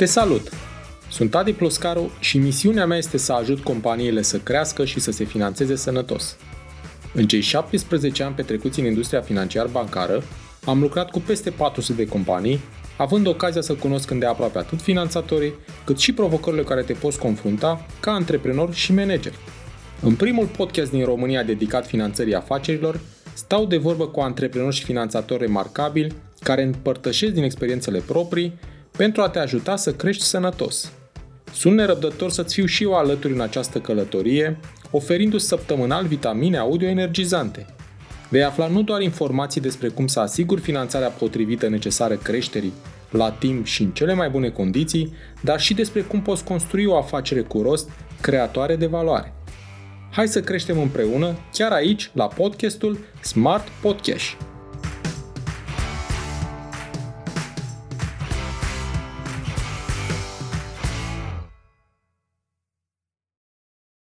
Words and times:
Te 0.00 0.06
salut! 0.06 0.48
Sunt 1.10 1.34
Adi 1.34 1.52
Ploscaru 1.52 2.10
și 2.20 2.38
misiunea 2.38 2.86
mea 2.86 2.96
este 2.96 3.16
să 3.16 3.32
ajut 3.32 3.60
companiile 3.62 4.22
să 4.22 4.38
crească 4.38 4.84
și 4.84 5.00
să 5.00 5.10
se 5.10 5.24
finanțeze 5.24 5.76
sănătos. 5.76 6.36
În 7.14 7.26
cei 7.26 7.40
17 7.40 8.22
ani 8.22 8.34
petrecuți 8.34 8.80
în 8.80 8.86
industria 8.86 9.20
financiar-bancară, 9.20 10.22
am 10.64 10.80
lucrat 10.80 11.10
cu 11.10 11.20
peste 11.20 11.50
400 11.50 12.02
de 12.02 12.08
companii, 12.08 12.60
având 12.96 13.26
ocazia 13.26 13.60
să 13.60 13.74
cunosc 13.74 14.10
îndeaproape 14.10 14.58
atât 14.58 14.80
finanțatorii, 14.80 15.54
cât 15.84 15.98
și 15.98 16.12
provocările 16.12 16.62
care 16.62 16.82
te 16.82 16.92
poți 16.92 17.18
confrunta 17.18 17.86
ca 18.00 18.12
antreprenor 18.12 18.74
și 18.74 18.92
manager. 18.92 19.32
În 20.02 20.14
primul 20.14 20.46
podcast 20.46 20.90
din 20.90 21.04
România 21.04 21.42
dedicat 21.42 21.86
finanțării 21.86 22.34
afacerilor, 22.34 23.00
stau 23.34 23.66
de 23.66 23.76
vorbă 23.76 24.06
cu 24.06 24.20
antreprenori 24.20 24.76
și 24.76 24.84
finanțatori 24.84 25.40
remarcabili 25.40 26.14
care 26.42 26.62
împărtășesc 26.62 27.32
din 27.32 27.42
experiențele 27.42 27.98
proprii 27.98 28.58
pentru 29.00 29.22
a 29.22 29.28
te 29.28 29.38
ajuta 29.38 29.76
să 29.76 29.92
crești 29.92 30.22
sănătos. 30.22 30.92
Sunt 31.52 31.74
nerăbdător 31.74 32.30
să-ți 32.30 32.54
fiu 32.54 32.64
și 32.64 32.82
eu 32.82 32.94
alături 32.94 33.32
în 33.32 33.40
această 33.40 33.78
călătorie, 33.78 34.60
oferindu-ți 34.90 35.46
săptămânal 35.46 36.06
vitamine 36.06 36.58
audio 36.58 36.88
energizante. 36.88 37.66
Vei 38.28 38.42
afla 38.42 38.66
nu 38.66 38.82
doar 38.82 39.00
informații 39.00 39.60
despre 39.60 39.88
cum 39.88 40.06
să 40.06 40.20
asiguri 40.20 40.60
finanțarea 40.60 41.08
potrivită 41.08 41.68
necesară 41.68 42.14
creșterii, 42.14 42.72
la 43.10 43.30
timp 43.30 43.66
și 43.66 43.82
în 43.82 43.90
cele 43.90 44.14
mai 44.14 44.30
bune 44.30 44.48
condiții, 44.48 45.12
dar 45.42 45.60
și 45.60 45.74
despre 45.74 46.00
cum 46.00 46.22
poți 46.22 46.44
construi 46.44 46.86
o 46.86 46.96
afacere 46.96 47.40
cu 47.40 47.62
rost, 47.62 47.90
creatoare 48.20 48.76
de 48.76 48.86
valoare. 48.86 49.32
Hai 50.10 50.28
să 50.28 50.40
creștem 50.40 50.80
împreună, 50.80 51.38
chiar 51.52 51.72
aici, 51.72 52.10
la 52.14 52.26
podcastul 52.26 52.98
Smart 53.22 53.68
Podcast. 53.82 54.49